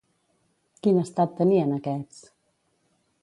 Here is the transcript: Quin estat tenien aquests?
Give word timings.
Quin 0.87 0.97
estat 1.01 1.37
tenien 1.41 1.75
aquests? 1.77 2.23